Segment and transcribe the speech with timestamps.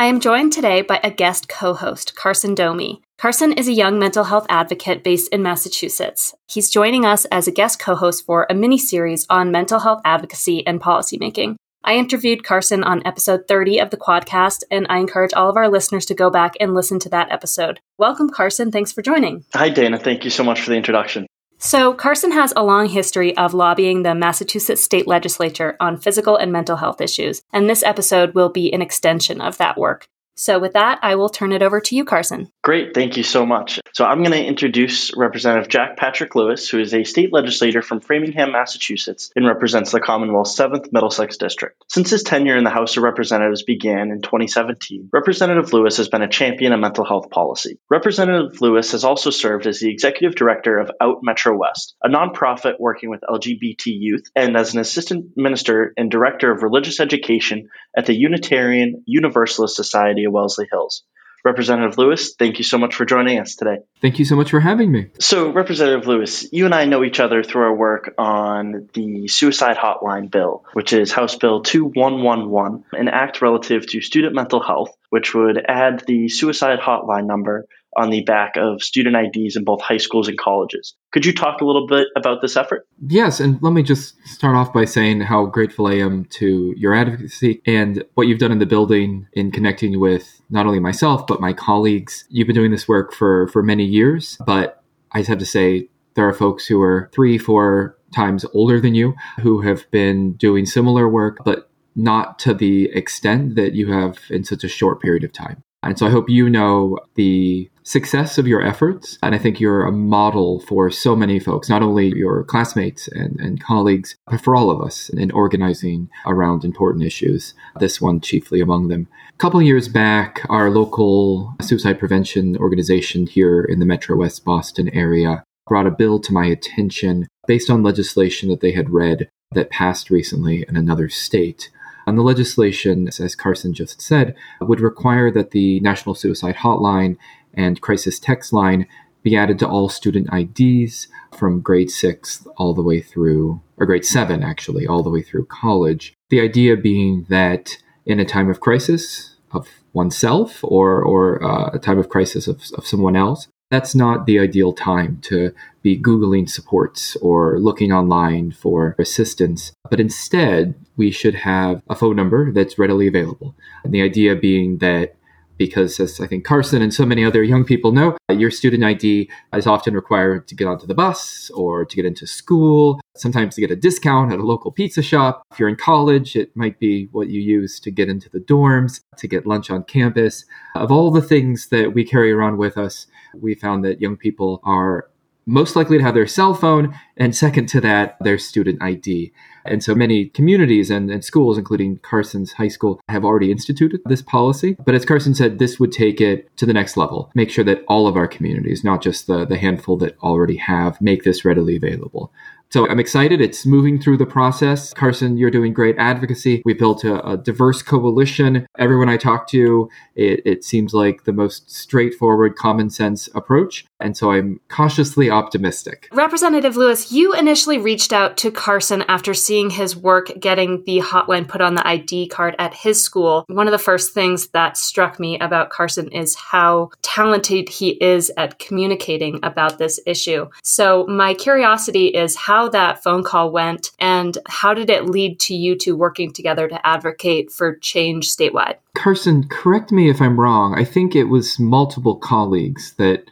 [0.00, 3.02] I am joined today by a guest co host, Carson Domey.
[3.18, 6.34] Carson is a young mental health advocate based in Massachusetts.
[6.48, 10.00] He's joining us as a guest co host for a mini series on mental health
[10.06, 11.56] advocacy and policymaking.
[11.84, 15.68] I interviewed Carson on episode 30 of the Quadcast, and I encourage all of our
[15.68, 17.80] listeners to go back and listen to that episode.
[17.98, 18.72] Welcome, Carson.
[18.72, 19.44] Thanks for joining.
[19.52, 19.98] Hi, Dana.
[19.98, 21.26] Thank you so much for the introduction.
[21.62, 26.50] So, Carson has a long history of lobbying the Massachusetts state legislature on physical and
[26.50, 30.08] mental health issues, and this episode will be an extension of that work.
[30.40, 32.50] So, with that, I will turn it over to you, Carson.
[32.62, 32.94] Great.
[32.94, 33.78] Thank you so much.
[33.92, 38.00] So, I'm going to introduce Representative Jack Patrick Lewis, who is a state legislator from
[38.00, 41.84] Framingham, Massachusetts, and represents the Commonwealth's 7th Middlesex District.
[41.88, 46.22] Since his tenure in the House of Representatives began in 2017, Representative Lewis has been
[46.22, 47.78] a champion of mental health policy.
[47.90, 52.80] Representative Lewis has also served as the executive director of Out Metro West, a nonprofit
[52.80, 58.06] working with LGBT youth, and as an assistant minister and director of religious education at
[58.06, 61.04] the Unitarian Universalist Society of Wellesley Hills.
[61.44, 63.78] Representative Lewis, thank you so much for joining us today.
[64.02, 65.10] Thank you so much for having me.
[65.18, 69.76] So, Representative Lewis, you and I know each other through our work on the Suicide
[69.78, 75.34] Hotline Bill, which is House Bill 2111, an act relative to student mental health, which
[75.34, 79.96] would add the suicide hotline number on the back of student IDs in both high
[79.96, 80.94] schools and colleges.
[81.12, 82.86] Could you talk a little bit about this effort?
[83.06, 86.94] Yes, and let me just start off by saying how grateful I am to your
[86.94, 91.40] advocacy and what you've done in the building in connecting with not only myself but
[91.40, 92.24] my colleagues.
[92.28, 95.88] You've been doing this work for for many years, but I just have to say
[96.14, 100.66] there are folks who are three, four times older than you who have been doing
[100.66, 105.24] similar work, but not to the extent that you have in such a short period
[105.24, 105.62] of time.
[105.82, 109.18] And so I hope you know the success of your efforts.
[109.20, 113.38] And I think you're a model for so many folks, not only your classmates and,
[113.40, 118.60] and colleagues, but for all of us in organizing around important issues, this one chiefly
[118.60, 119.08] among them.
[119.34, 124.88] A couple years back, our local suicide prevention organization here in the Metro West Boston
[124.90, 129.70] area brought a bill to my attention based on legislation that they had read that
[129.70, 131.70] passed recently in another state.
[132.06, 137.16] And the legislation, as Carson just said, would require that the National Suicide Hotline
[137.54, 138.86] and crisis text line
[139.22, 144.04] be added to all student IDs from grade six all the way through, or grade
[144.04, 146.14] seven actually, all the way through college.
[146.30, 151.78] The idea being that in a time of crisis of oneself or, or uh, a
[151.78, 156.48] time of crisis of, of someone else, that's not the ideal time to be Googling
[156.48, 159.72] supports or looking online for assistance.
[159.88, 163.54] But instead, we should have a phone number that's readily available.
[163.84, 165.14] And the idea being that
[165.60, 168.82] because as I think Carson and so many other young people know, uh, your student
[168.82, 173.56] ID is often required to get onto the bus or to get into school, sometimes
[173.56, 175.42] to get a discount at a local pizza shop.
[175.52, 179.02] If you're in college, it might be what you use to get into the dorms,
[179.18, 180.46] to get lunch on campus.
[180.76, 183.06] Of all the things that we carry around with us,
[183.38, 185.10] we found that young people are
[185.44, 189.32] most likely to have their cell phone, and second to that, their student ID.
[189.70, 194.20] And so many communities and, and, schools, including Carson's high school, have already instituted this
[194.20, 194.76] policy.
[194.84, 197.30] But as Carson said, this would take it to the next level.
[197.34, 201.00] Make sure that all of our communities, not just the, the handful that already have,
[201.00, 202.32] make this readily available.
[202.72, 203.40] So I'm excited.
[203.40, 204.94] It's moving through the process.
[204.94, 206.62] Carson, you're doing great advocacy.
[206.64, 208.64] We built a, a diverse coalition.
[208.78, 213.86] Everyone I talk to, it, it seems like the most straightforward, common sense approach.
[214.00, 216.08] And so I'm cautiously optimistic.
[216.12, 221.48] Representative Lewis, you initially reached out to Carson after seeing his work getting the hotline
[221.48, 223.44] put on the ID card at his school.
[223.48, 228.30] One of the first things that struck me about Carson is how talented he is
[228.36, 230.48] at communicating about this issue.
[230.62, 235.40] So my curiosity is how how that phone call went and how did it lead
[235.40, 238.74] to you two working together to advocate for change statewide?
[238.94, 240.74] Carson, correct me if I'm wrong.
[240.76, 243.30] I think it was multiple colleagues that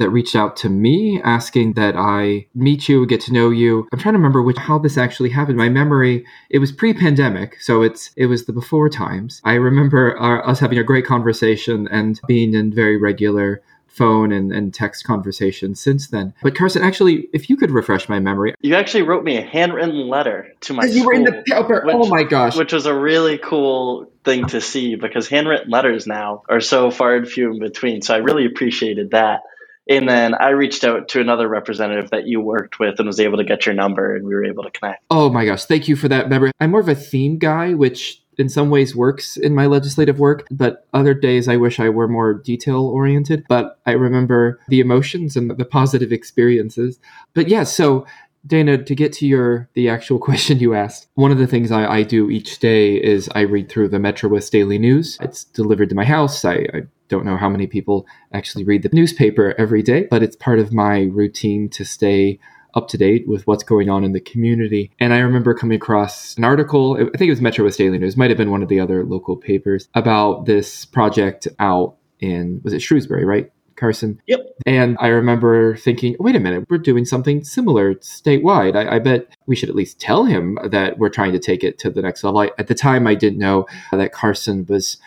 [0.00, 3.88] that reached out to me asking that I meet you, get to know you.
[3.92, 5.56] I'm trying to remember which how this actually happened.
[5.56, 9.40] My memory, it was pre-pandemic, so it's it was the before times.
[9.44, 14.52] I remember our, us having a great conversation and being in very regular phone and,
[14.52, 16.32] and text conversations since then.
[16.42, 20.08] But Carson, actually, if you could refresh my memory, you actually wrote me a handwritten
[20.08, 20.84] letter to my.
[20.84, 21.82] You school, were in the paper.
[21.82, 22.56] Oh which, oh my gosh!
[22.56, 27.16] Which was a really cool thing to see because handwritten letters now are so far
[27.16, 28.02] and few in between.
[28.02, 29.40] So I really appreciated that.
[29.88, 33.38] And then I reached out to another representative that you worked with and was able
[33.38, 35.02] to get your number and we were able to connect.
[35.10, 36.52] Oh my gosh, thank you for that memory.
[36.60, 40.46] I'm more of a theme guy, which in some ways works in my legislative work,
[40.50, 43.44] but other days I wish I were more detail oriented.
[43.48, 46.98] But I remember the emotions and the positive experiences.
[47.34, 48.06] But yeah, so
[48.46, 51.86] Dana, to get to your the actual question you asked, one of the things I,
[51.86, 55.18] I do each day is I read through the Metro West Daily News.
[55.20, 56.44] It's delivered to my house.
[56.44, 60.36] I, I don't know how many people actually read the newspaper every day, but it's
[60.36, 62.38] part of my routine to stay
[62.74, 64.92] up to date with what's going on in the community.
[65.00, 68.16] And I remember coming across an article, I think it was Metro West Daily News,
[68.16, 72.72] might have been one of the other local papers, about this project out in, was
[72.72, 73.50] it Shrewsbury, right?
[73.76, 74.20] Carson.
[74.26, 74.40] Yep.
[74.66, 78.76] And I remember thinking, wait a minute, we're doing something similar statewide.
[78.76, 81.78] I, I, bet we should at least tell him that we're trying to take it
[81.78, 82.40] to the next level.
[82.40, 84.98] I, at the time, I didn't know that Carson was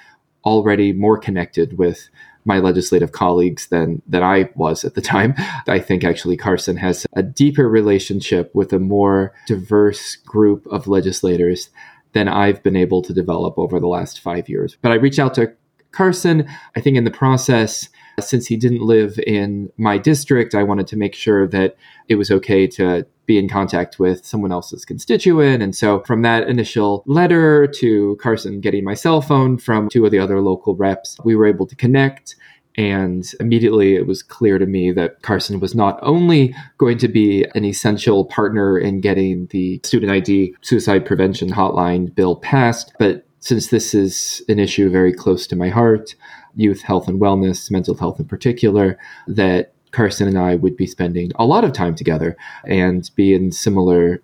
[0.45, 2.10] already more connected with
[2.45, 5.34] my legislative colleagues than than I was at the time.
[5.68, 11.69] I think actually Carson has a deeper relationship with a more diverse group of legislators
[12.13, 14.78] than I've been able to develop over the last five years.
[14.81, 15.54] But I reached out to
[15.92, 16.48] Carson.
[16.75, 17.89] I think in the process,
[18.19, 21.75] since he didn't live in my district, I wanted to make sure that
[22.07, 25.63] it was okay to be in contact with someone else's constituent.
[25.63, 30.12] And so from that initial letter to Carson getting my cell phone from two of
[30.12, 32.36] the other local reps, we were able to connect.
[32.75, 37.45] And immediately it was clear to me that Carson was not only going to be
[37.56, 43.68] an essential partner in getting the student ID suicide prevention hotline bill passed, but since
[43.68, 46.15] this is an issue very close to my heart,
[46.55, 48.97] youth health and wellness, mental health in particular,
[49.27, 52.35] that Carson and I would be spending a lot of time together
[52.65, 54.21] and be in similar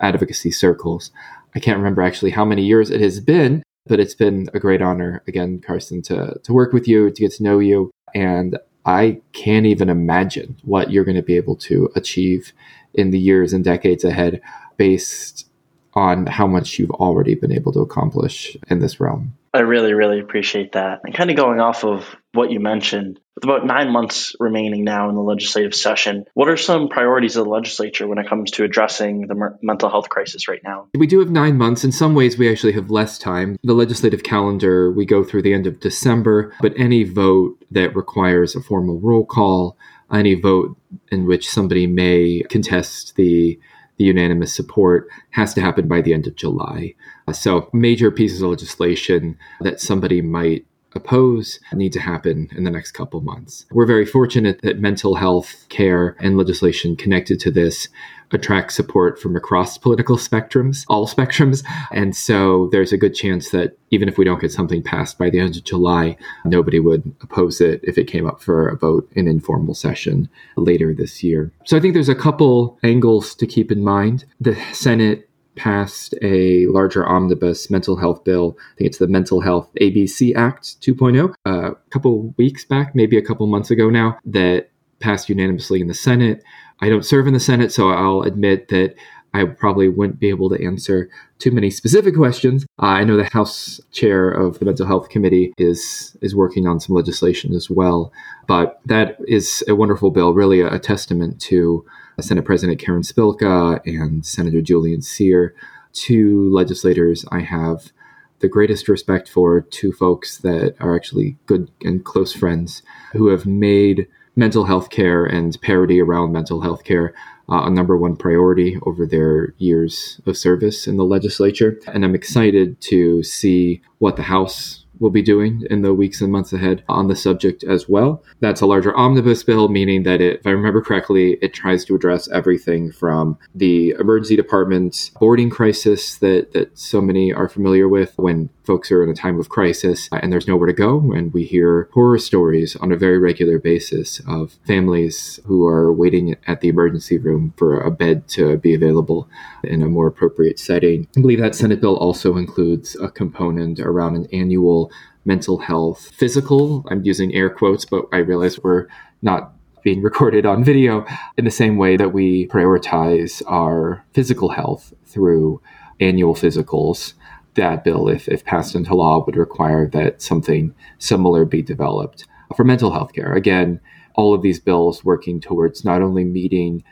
[0.00, 1.10] advocacy circles.
[1.54, 4.82] I can't remember actually how many years it has been, but it's been a great
[4.82, 9.20] honor again, Carson, to to work with you, to get to know you, and I
[9.32, 12.52] can't even imagine what you're going to be able to achieve
[12.94, 14.40] in the years and decades ahead
[14.76, 15.48] based
[15.94, 19.34] on how much you've already been able to accomplish in this realm.
[19.54, 21.02] I really, really appreciate that.
[21.04, 25.10] And kind of going off of what you mentioned, with about nine months remaining now
[25.10, 28.64] in the legislative session, what are some priorities of the legislature when it comes to
[28.64, 30.88] addressing the mental health crisis right now?
[30.94, 31.84] We do have nine months.
[31.84, 33.58] In some ways, we actually have less time.
[33.62, 38.56] The legislative calendar, we go through the end of December, but any vote that requires
[38.56, 39.76] a formal roll call,
[40.10, 40.78] any vote
[41.10, 43.58] in which somebody may contest the
[43.96, 46.94] the unanimous support has to happen by the end of July.
[47.28, 52.70] Uh, so, major pieces of legislation that somebody might oppose need to happen in the
[52.70, 53.66] next couple months.
[53.70, 57.88] We're very fortunate that mental health care and legislation connected to this
[58.32, 61.64] attract support from across political spectrums, all spectrums.
[61.92, 65.30] And so there's a good chance that even if we don't get something passed by
[65.30, 69.10] the end of July, nobody would oppose it if it came up for a vote
[69.12, 71.52] in informal session later this year.
[71.64, 74.24] So I think there's a couple angles to keep in mind.
[74.40, 78.56] The Senate passed a larger omnibus mental health bill.
[78.58, 83.16] I think it's the Mental Health ABC Act 2.0 a uh, couple weeks back, maybe
[83.16, 84.70] a couple months ago now, that
[85.02, 86.42] passed unanimously in the Senate.
[86.80, 88.94] I don't serve in the Senate, so I'll admit that
[89.34, 91.08] I probably wouldn't be able to answer
[91.38, 92.64] too many specific questions.
[92.82, 96.80] Uh, I know the House chair of the Mental Health Committee is is working on
[96.80, 98.12] some legislation as well,
[98.46, 101.84] but that is a wonderful bill, really a, a testament to
[102.20, 105.54] Senate President Karen Spilka and Senator Julian Cyr,
[105.92, 107.92] two legislators I have
[108.40, 112.82] the greatest respect for, two folks that are actually good and close friends
[113.12, 117.14] who have made mental health care and parity around mental health care
[117.48, 121.78] uh, a number one priority over their years of service in the legislature.
[121.86, 126.32] And I'm excited to see what the House will be doing in the weeks and
[126.32, 128.22] months ahead on the subject as well.
[128.40, 131.94] That's a larger omnibus bill, meaning that it, if I remember correctly, it tries to
[131.94, 138.14] address everything from the emergency department boarding crisis that, that so many are familiar with
[138.16, 141.12] when folks are in a time of crisis uh, and there's nowhere to go.
[141.12, 146.36] And we hear horror stories on a very regular basis of families who are waiting
[146.46, 149.28] at the emergency room for a bed to be available
[149.64, 151.08] in a more appropriate setting.
[151.16, 154.91] I believe that Senate bill also includes a component around an annual
[155.24, 156.84] mental health physical.
[156.90, 158.86] I'm using air quotes, but I realize we're
[159.22, 159.52] not
[159.82, 161.04] being recorded on video
[161.36, 165.60] in the same way that we prioritize our physical health through
[166.00, 167.14] annual physicals.
[167.54, 172.26] That bill, if, if passed into law, would require that something similar be developed
[172.56, 173.34] for mental health care.
[173.34, 173.80] Again,
[174.14, 176.84] all of these bills working towards not only meeting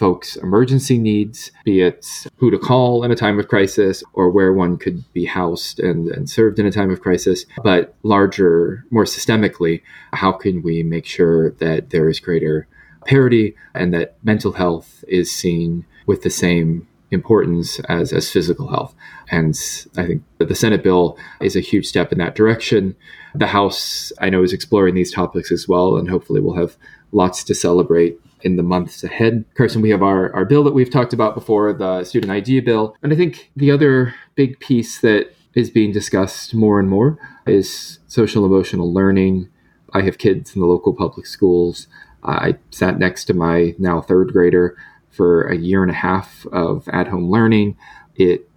[0.00, 4.50] folks' emergency needs, be it who to call in a time of crisis or where
[4.50, 9.04] one could be housed and, and served in a time of crisis, but larger, more
[9.04, 9.82] systemically,
[10.14, 12.66] how can we make sure that there is greater
[13.04, 18.94] parity and that mental health is seen with the same importance as, as physical health.
[19.30, 19.54] And
[19.98, 22.96] I think that the Senate bill is a huge step in that direction.
[23.34, 26.78] The House, I know, is exploring these topics as well, and hopefully we'll have
[27.12, 29.44] lots to celebrate in the months ahead.
[29.54, 32.96] Carson, we have our, our bill that we've talked about before, the student ID bill.
[33.02, 37.98] And I think the other big piece that is being discussed more and more is
[38.06, 39.48] social emotional learning.
[39.92, 41.86] I have kids in the local public schools.
[42.22, 44.76] I sat next to my now third grader
[45.10, 47.76] for a year and a half of at home learning.
[48.16, 48.49] It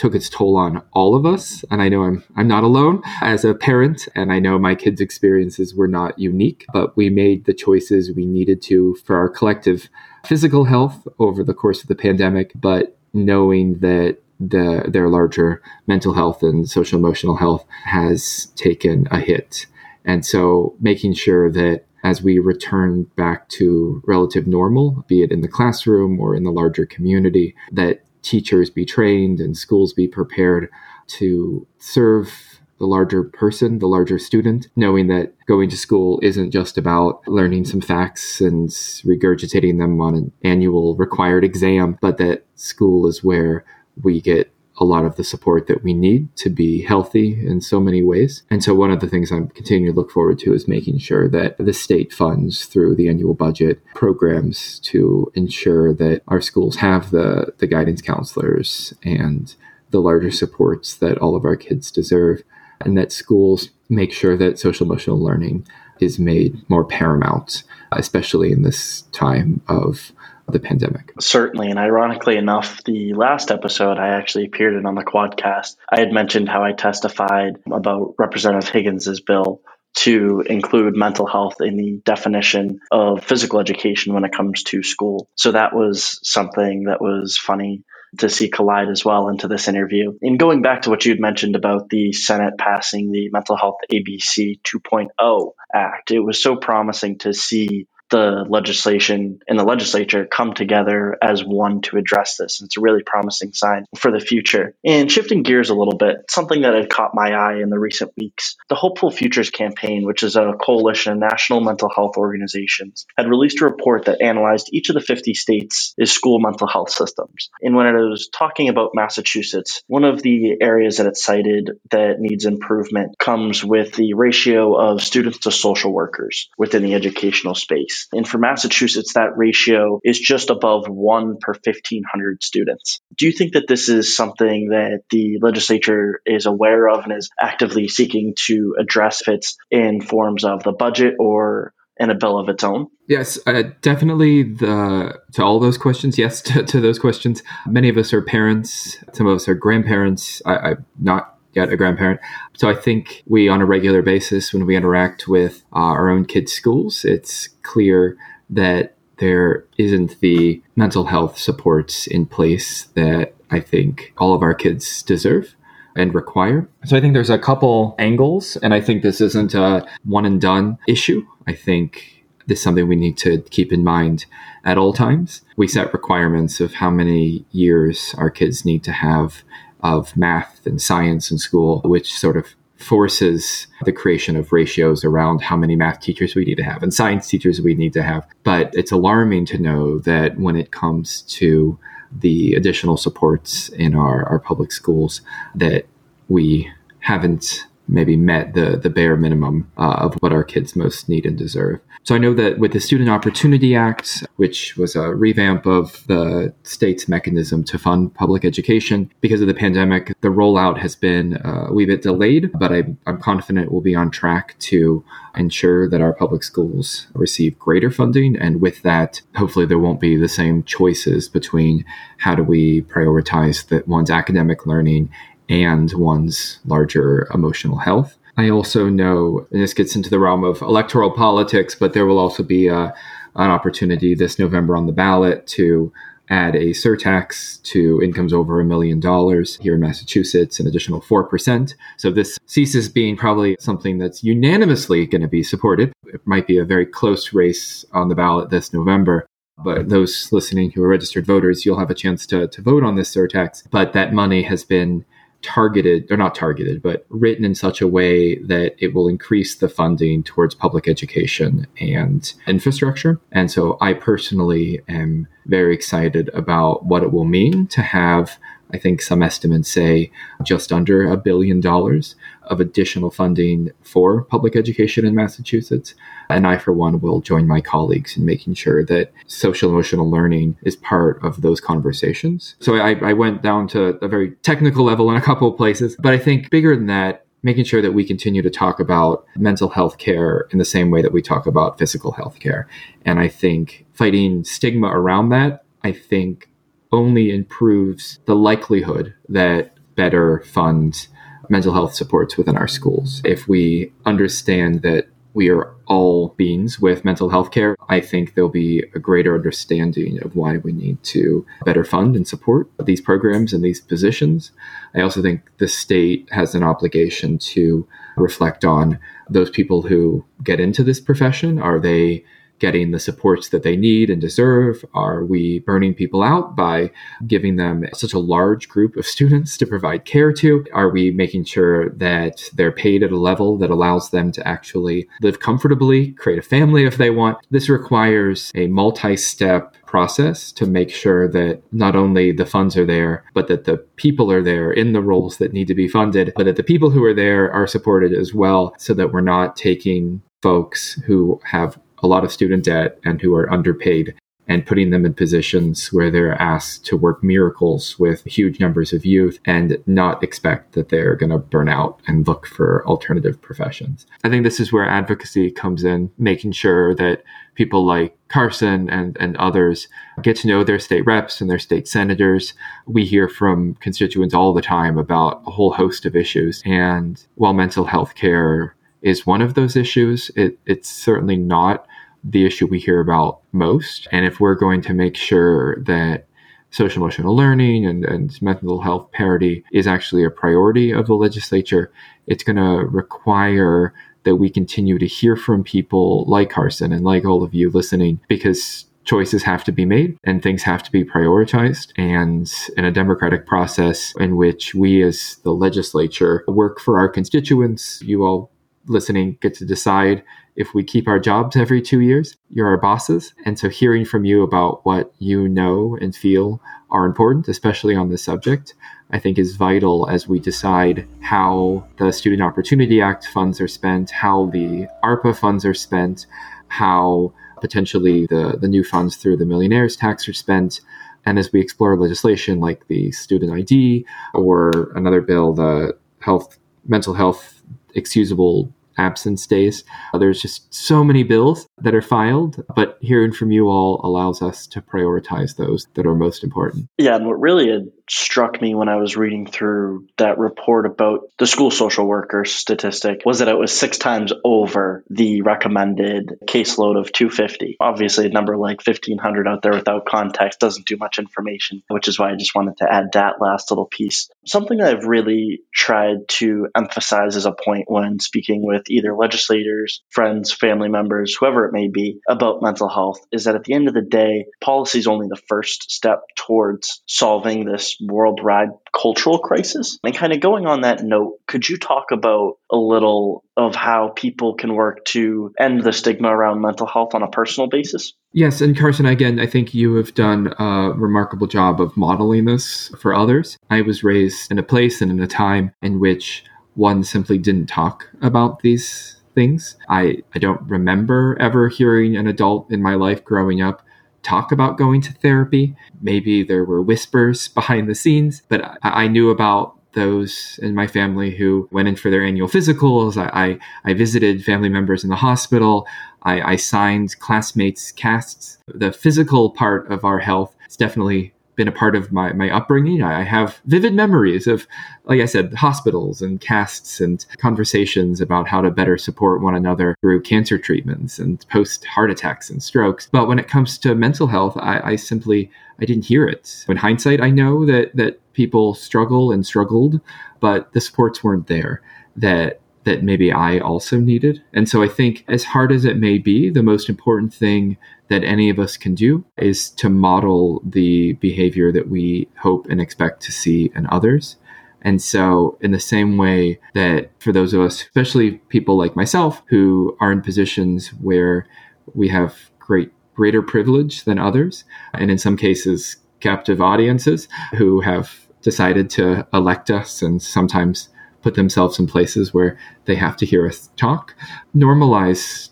[0.00, 3.02] took its toll on all of us and i know i'm i'm not alone.
[3.20, 7.44] As a parent and i know my kids experiences were not unique but we made
[7.44, 9.88] the choices we needed to for our collective
[10.24, 16.14] physical health over the course of the pandemic but knowing that the, their larger mental
[16.14, 19.66] health and social emotional health has taken a hit.
[20.04, 25.42] And so making sure that as we return back to relative normal, be it in
[25.42, 30.70] the classroom or in the larger community, that teachers be trained and schools be prepared
[31.06, 36.78] to serve the larger person, the larger student, knowing that going to school isn't just
[36.78, 43.06] about learning some facts and regurgitating them on an annual required exam, but that school
[43.06, 43.66] is where
[44.02, 44.50] we get
[44.80, 48.42] a lot of the support that we need to be healthy in so many ways.
[48.50, 51.28] And so, one of the things I'm continuing to look forward to is making sure
[51.28, 57.10] that the state funds through the annual budget programs to ensure that our schools have
[57.10, 59.54] the, the guidance counselors and
[59.90, 62.42] the larger supports that all of our kids deserve,
[62.80, 65.66] and that schools make sure that social emotional learning
[66.00, 70.12] is made more paramount, especially in this time of
[70.52, 71.12] the pandemic.
[71.20, 71.70] Certainly.
[71.70, 76.12] And ironically enough, the last episode I actually appeared in on the Quadcast, I had
[76.12, 82.80] mentioned how I testified about Representative Higgins's bill to include mental health in the definition
[82.92, 85.28] of physical education when it comes to school.
[85.34, 87.82] So that was something that was funny
[88.18, 90.12] to see collide as well into this interview.
[90.20, 94.60] And going back to what you'd mentioned about the Senate passing the Mental Health ABC
[94.62, 101.16] 2.0 Act, it was so promising to see the legislation and the legislature come together
[101.22, 102.60] as one to address this.
[102.62, 104.74] It's a really promising sign for the future.
[104.84, 108.12] And shifting gears a little bit, something that had caught my eye in the recent
[108.16, 113.28] weeks, the Hopeful Futures campaign, which is a coalition of national mental health organizations, had
[113.28, 117.50] released a report that analyzed each of the 50 states' school mental health systems.
[117.62, 122.16] And when it was talking about Massachusetts, one of the areas that it cited that
[122.18, 127.99] needs improvement comes with the ratio of students to social workers within the educational space.
[128.12, 133.00] And for Massachusetts, that ratio is just above one per 1,500 students.
[133.16, 137.30] Do you think that this is something that the legislature is aware of and is
[137.40, 142.38] actively seeking to address if it's in forms of the budget or in a bill
[142.38, 142.86] of its own?
[143.06, 144.42] Yes, uh, definitely.
[144.42, 147.42] The to all those questions, yes, to, to, those questions.
[147.66, 148.96] Many of us are parents.
[149.12, 150.40] Some of us are grandparents.
[150.46, 152.20] I, I'm not yet a grandparent.
[152.54, 156.24] So I think we, on a regular basis, when we interact with uh, our own
[156.24, 158.16] kids' schools, it's clear
[158.50, 164.54] that there isn't the mental health supports in place that I think all of our
[164.54, 165.54] kids deserve
[165.96, 166.68] and require.
[166.84, 170.40] So I think there's a couple angles, and I think this isn't a one and
[170.40, 171.26] done issue.
[171.46, 174.26] I think this is something we need to keep in mind
[174.64, 175.42] at all times.
[175.56, 179.42] We set requirements of how many years our kids need to have
[179.82, 182.46] of math and science in school, which sort of
[182.76, 186.94] forces the creation of ratios around how many math teachers we need to have and
[186.94, 188.26] science teachers we need to have.
[188.42, 191.78] But it's alarming to know that when it comes to
[192.10, 195.20] the additional supports in our, our public schools,
[195.54, 195.86] that
[196.28, 196.70] we
[197.00, 201.36] haven't maybe met the the bare minimum uh, of what our kids most need and
[201.36, 201.80] deserve.
[202.02, 206.52] So I know that with the Student Opportunity Act, which was a revamp of the
[206.62, 211.66] state's mechanism to fund public education, because of the pandemic, the rollout has been uh,
[211.68, 215.04] a wee bit delayed, but I, I'm confident we'll be on track to
[215.36, 218.34] ensure that our public schools receive greater funding.
[218.34, 221.84] And with that, hopefully there won't be the same choices between
[222.16, 225.10] how do we prioritize the, one's academic learning
[225.50, 228.16] and one's larger emotional health.
[228.36, 232.18] I also know, and this gets into the realm of electoral politics, but there will
[232.18, 232.94] also be a,
[233.34, 235.92] an opportunity this November on the ballot to
[236.30, 241.74] add a surtax to incomes over a million dollars here in Massachusetts, an additional 4%.
[241.96, 245.92] So this ceases being probably something that's unanimously going to be supported.
[246.06, 249.26] It might be a very close race on the ballot this November.
[249.62, 252.94] But those listening who are registered voters, you'll have a chance to, to vote on
[252.94, 253.68] this surtax.
[253.70, 255.04] But that money has been
[255.42, 259.68] targeted, they're not targeted, but written in such a way that it will increase the
[259.68, 263.20] funding towards public education and infrastructure.
[263.32, 268.38] And so I personally am very excited about what it will mean to have
[268.72, 270.10] I think some estimates say
[270.42, 272.14] just under a billion dollars
[272.50, 275.94] of additional funding for public education in Massachusetts.
[276.28, 280.56] And I, for one, will join my colleagues in making sure that social emotional learning
[280.62, 282.56] is part of those conversations.
[282.60, 285.96] So I, I went down to a very technical level in a couple of places,
[286.00, 289.70] but I think bigger than that, making sure that we continue to talk about mental
[289.70, 292.68] health care in the same way that we talk about physical health care.
[293.06, 296.50] And I think fighting stigma around that, I think
[296.92, 301.06] only improves the likelihood that better fund
[301.50, 303.20] mental health supports within our schools.
[303.24, 308.50] If we understand that we are all beings with mental health care, I think there'll
[308.50, 313.52] be a greater understanding of why we need to better fund and support these programs
[313.52, 314.50] and these positions.
[314.94, 320.58] I also think the state has an obligation to reflect on those people who get
[320.58, 321.60] into this profession.
[321.60, 322.24] Are they
[322.60, 324.84] getting the supports that they need and deserve?
[324.94, 326.90] Are we burning people out by
[327.26, 330.64] giving them such a large group of students to provide care to?
[330.72, 335.08] Are we making sure that they're paid at a level that allows them to actually
[335.20, 337.38] live comfortably, create a family if they want?
[337.50, 342.86] This requires a multi step process to make sure that not only the funds are
[342.86, 346.32] there, but that the people are there in the roles that need to be funded,
[346.36, 349.56] but that the people who are there are supported as well so that we're not
[349.56, 354.14] taking folks who have a lot of student debt and who are underpaid
[354.50, 359.06] and putting them in positions where they're asked to work miracles with huge numbers of
[359.06, 364.08] youth and not expect that they're going to burn out and look for alternative professions.
[364.24, 367.22] I think this is where advocacy comes in, making sure that
[367.54, 369.86] people like Carson and, and others
[370.20, 372.54] get to know their state reps and their state senators.
[372.86, 376.60] We hear from constituents all the time about a whole host of issues.
[376.64, 381.86] And while mental health care is one of those issues, it, it's certainly not
[382.22, 384.06] the issue we hear about most.
[384.12, 386.26] And if we're going to make sure that
[386.70, 391.90] social emotional learning and, and mental health parity is actually a priority of the legislature,
[392.26, 393.92] it's going to require
[394.24, 398.20] that we continue to hear from people like Carson and like all of you listening
[398.28, 401.92] because choices have to be made and things have to be prioritized.
[401.96, 408.02] And in a democratic process in which we as the legislature work for our constituents,
[408.02, 408.50] you all
[408.90, 410.22] listening get to decide
[410.56, 412.36] if we keep our jobs every two years.
[412.50, 413.32] You're our bosses.
[413.46, 418.10] And so hearing from you about what you know and feel are important, especially on
[418.10, 418.74] this subject,
[419.10, 424.10] I think is vital as we decide how the Student Opportunity Act funds are spent,
[424.10, 426.26] how the ARPA funds are spent,
[426.68, 430.80] how potentially the, the new funds through the millionaires tax are spent.
[431.26, 437.14] And as we explore legislation like the student ID or another bill, the health mental
[437.14, 437.62] health
[437.94, 439.82] excusable absence days.
[440.12, 444.42] Uh, there's just so many bills that are filed, but hearing from you all allows
[444.42, 446.86] us to prioritize those that are most important.
[446.98, 447.70] Yeah, and what really
[448.10, 453.22] struck me when I was reading through that report about the school social worker statistic
[453.24, 457.76] was that it was six times over the recommended caseload of 250.
[457.78, 462.18] Obviously, a number like 1500 out there without context doesn't do much information, which is
[462.18, 464.28] why I just wanted to add that last little piece.
[464.44, 470.02] Something that I've really tried to emphasize as a point when speaking with either legislators,
[470.10, 473.86] friends, family members, whoever it may be, about mental health is that at the end
[473.86, 479.98] of the day, policy is only the first step towards solving this worldwide cultural crisis.
[480.04, 484.08] And kind of going on that note, could you talk about a little of how
[484.08, 488.12] people can work to end the stigma around mental health on a personal basis?
[488.32, 492.88] Yes, and Carson, again, I think you have done a remarkable job of modeling this
[493.00, 493.58] for others.
[493.70, 497.66] I was raised in a place and in a time in which one simply didn't
[497.66, 499.76] talk about these things.
[499.88, 503.82] I, I don't remember ever hearing an adult in my life growing up
[504.22, 505.74] talk about going to therapy.
[506.00, 510.86] Maybe there were whispers behind the scenes, but I, I knew about those in my
[510.86, 513.16] family who went in for their annual physicals.
[513.16, 515.86] I, I, I visited family members in the hospital.
[516.22, 518.58] I, I signed classmates' casts.
[518.68, 523.02] The physical part of our health is definitely been a part of my, my upbringing.
[523.02, 524.66] I have vivid memories of,
[525.04, 529.94] like I said, hospitals and casts and conversations about how to better support one another
[530.00, 533.10] through cancer treatments and post heart attacks and strokes.
[533.12, 536.64] But when it comes to mental health, I, I simply I didn't hear it.
[536.66, 540.00] In hindsight, I know that that people struggle and struggled,
[540.40, 541.82] but the supports weren't there.
[542.16, 544.42] That that maybe I also needed.
[544.54, 547.76] And so I think, as hard as it may be, the most important thing
[548.10, 552.80] that any of us can do is to model the behavior that we hope and
[552.80, 554.36] expect to see in others.
[554.82, 559.42] And so, in the same way that for those of us, especially people like myself,
[559.46, 561.46] who are in positions where
[561.94, 568.26] we have great, greater privilege than others, and in some cases, captive audiences who have
[568.42, 570.88] decided to elect us and sometimes
[571.22, 574.14] put themselves in places where they have to hear us talk.
[574.56, 575.49] Normalize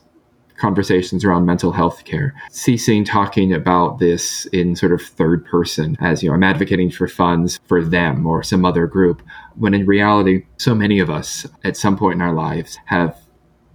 [0.58, 6.22] conversations around mental health care, ceasing talking about this in sort of third person as,
[6.22, 9.22] you know, I'm advocating for funds for them or some other group,
[9.56, 13.16] when in reality, so many of us at some point in our lives have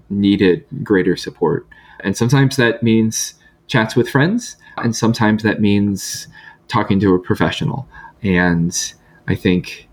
[0.10, 1.68] needed greater support.
[2.02, 3.36] And sometimes that means
[3.68, 6.28] chats with friends, and sometimes that means
[6.68, 7.88] talking to a professional.
[8.22, 8.94] And
[9.28, 9.88] I think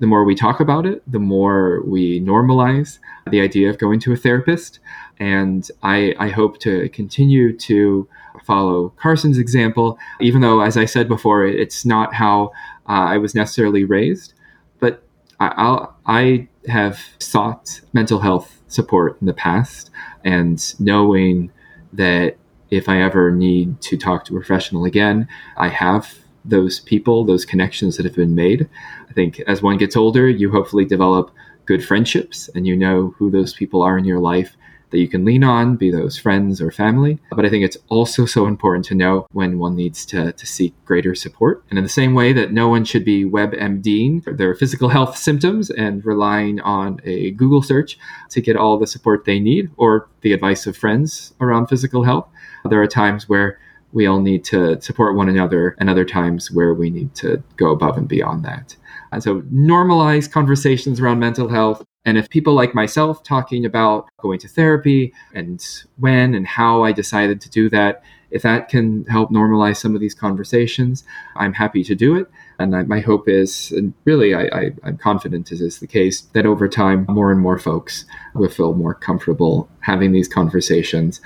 [0.00, 2.98] the more we talk about it, the more we normalize
[3.30, 4.78] the idea of going to a therapist.
[5.18, 8.08] And I, I hope to continue to
[8.44, 12.52] follow Carson's example, even though, as I said before, it's not how
[12.88, 14.34] uh, I was necessarily raised.
[14.78, 15.02] But
[15.40, 19.90] I, I'll, I have sought mental health support in the past,
[20.24, 21.50] and knowing
[21.92, 22.36] that
[22.70, 27.44] if I ever need to talk to a professional again, I have those people, those
[27.44, 28.68] connections that have been made.
[29.08, 31.30] I think as one gets older, you hopefully develop
[31.66, 34.56] good friendships and you know who those people are in your life
[34.90, 37.18] that you can lean on, be those friends or family.
[37.30, 40.72] But I think it's also so important to know when one needs to, to seek
[40.84, 41.62] greater support.
[41.68, 45.70] And in the same way that no one should be WebMDing their physical health symptoms
[45.70, 47.98] and relying on a Google search
[48.30, 52.28] to get all the support they need or the advice of friends around physical health,
[52.64, 53.58] there are times where
[53.92, 57.70] we all need to support one another and other times where we need to go
[57.70, 58.76] above and beyond that.
[59.12, 61.84] And so normalize conversations around mental health.
[62.04, 65.64] And if people like myself talking about going to therapy and
[65.96, 70.00] when and how I decided to do that, if that can help normalize some of
[70.00, 71.04] these conversations,
[71.36, 72.30] I'm happy to do it.
[72.58, 76.44] And I, my hope is, and really I, am confident as is the case, that
[76.44, 81.20] over time, more and more folks will feel more comfortable having these conversations.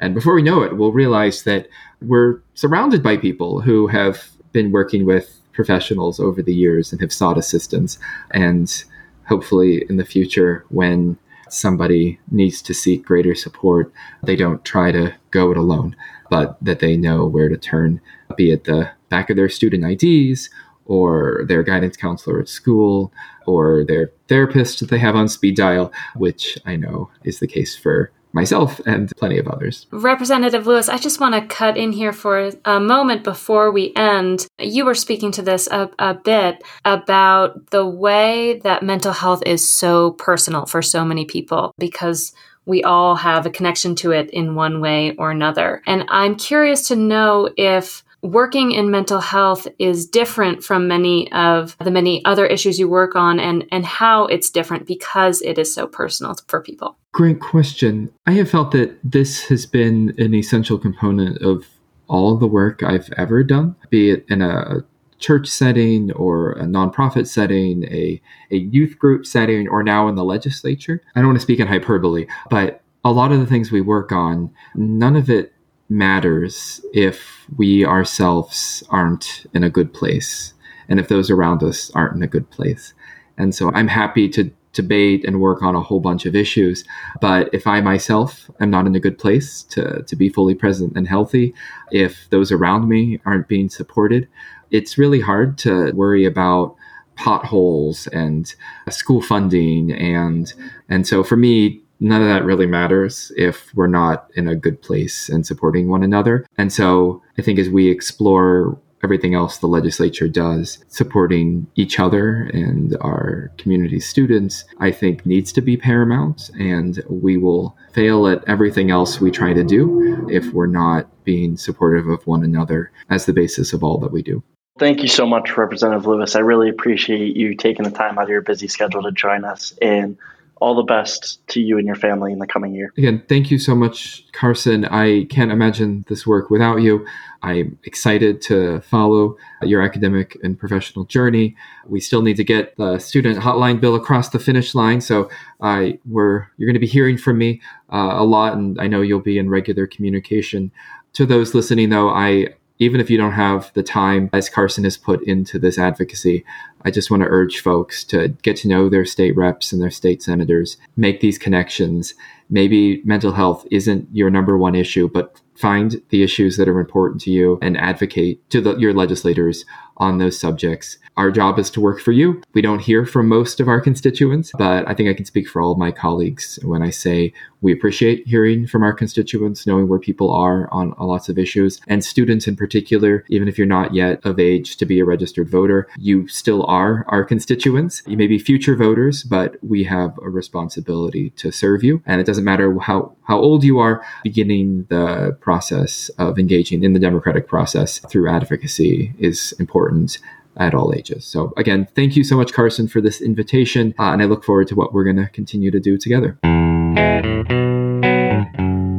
[0.00, 1.68] And before we know it, we'll realize that
[2.00, 7.12] we're surrounded by people who have been working with professionals over the years and have
[7.12, 7.98] sought assistance.
[8.30, 8.84] And
[9.26, 15.14] hopefully, in the future, when somebody needs to seek greater support, they don't try to
[15.30, 15.96] go it alone,
[16.30, 18.00] but that they know where to turn,
[18.36, 20.50] be it the back of their student IDs
[20.84, 23.12] or their guidance counselor at school
[23.46, 27.76] or their therapist that they have on speed dial, which I know is the case
[27.76, 29.86] for myself and plenty of others.
[29.90, 34.46] Representative Lewis, I just want to cut in here for a moment before we end.
[34.58, 39.70] You were speaking to this a, a, bit about the way that mental health is
[39.70, 42.32] so personal for so many people because
[42.66, 45.82] we all have a connection to it in one way or another.
[45.86, 51.76] And I'm curious to know if working in mental health is different from many of
[51.78, 55.72] the many other issues you work on and, and how it's different because it is
[55.72, 56.98] so personal for people.
[57.12, 58.10] Great question.
[58.26, 61.64] I have felt that this has been an essential component of
[62.08, 64.84] all the work I've ever done, be it in a
[65.18, 70.24] church setting or a nonprofit setting, a, a youth group setting, or now in the
[70.24, 71.02] legislature.
[71.14, 74.12] I don't want to speak in hyperbole, but a lot of the things we work
[74.12, 75.52] on, none of it
[75.88, 80.54] matters if we ourselves aren't in a good place
[80.88, 82.94] and if those around us aren't in a good place.
[83.36, 86.84] And so I'm happy to debate and work on a whole bunch of issues.
[87.20, 90.96] But if I myself am not in a good place to, to be fully present
[90.96, 91.54] and healthy,
[91.90, 94.28] if those around me aren't being supported,
[94.70, 96.76] it's really hard to worry about
[97.16, 98.54] potholes and
[98.90, 100.54] school funding and
[100.88, 104.80] and so for me none of that really matters if we're not in a good
[104.82, 106.46] place and supporting one another.
[106.56, 112.50] And so I think as we explore everything else the legislature does, supporting each other
[112.52, 116.50] and our community students, I think needs to be paramount.
[116.58, 121.56] And we will fail at everything else we try to do if we're not being
[121.56, 124.42] supportive of one another as the basis of all that we do.
[124.78, 126.36] Thank you so much, Representative Lewis.
[126.36, 129.76] I really appreciate you taking the time out of your busy schedule to join us
[129.82, 130.16] and
[130.60, 132.92] all the best to you and your family in the coming year.
[132.96, 134.84] Again, thank you so much, Carson.
[134.86, 137.06] I can't imagine this work without you.
[137.42, 141.56] I'm excited to follow your academic and professional journey.
[141.86, 145.98] We still need to get the student hotline bill across the finish line, so I
[146.04, 147.60] we're you're going to be hearing from me
[147.92, 150.72] uh, a lot, and I know you'll be in regular communication.
[151.14, 154.96] To those listening, though, I even if you don't have the time as Carson has
[154.96, 156.44] put into this advocacy,
[156.84, 159.90] I just want to urge folks to get to know their state reps and their
[159.90, 162.14] state senators, make these connections.
[162.50, 167.20] Maybe mental health isn't your number one issue, but find the issues that are important
[167.22, 169.64] to you and advocate to the, your legislators
[169.98, 170.98] on those subjects.
[171.16, 172.40] Our job is to work for you.
[172.54, 175.60] We don't hear from most of our constituents, but I think I can speak for
[175.60, 179.98] all of my colleagues when I say we appreciate hearing from our constituents, knowing where
[179.98, 184.24] people are on lots of issues, and students in particular, even if you're not yet
[184.24, 188.02] of age to be a registered voter, you still are our constituents.
[188.06, 192.00] You may be future voters, but we have a responsibility to serve you.
[192.06, 196.92] And it doesn't matter how, how old you are, beginning the process of engaging in
[196.92, 200.18] the democratic process through advocacy is important
[200.58, 201.24] at all ages.
[201.24, 203.94] So, again, thank you so much, Carson, for this invitation.
[203.98, 206.36] Uh, and I look forward to what we're going to continue to do together.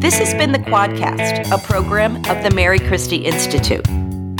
[0.01, 3.85] This has been the Quadcast, a program of the Mary Christie Institute.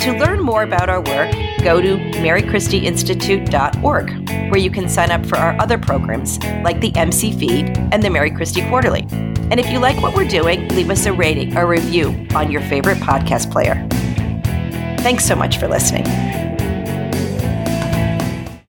[0.02, 1.32] To learn more about our work,
[1.62, 7.34] go to marychristieinstitute.org, where you can sign up for our other programs like the MC
[7.34, 9.06] Feed and the Mary Christie Quarterly.
[9.52, 12.62] And if you like what we're doing, leave us a rating or review on your
[12.62, 13.86] favorite podcast player.
[15.00, 16.06] Thanks so much for listening.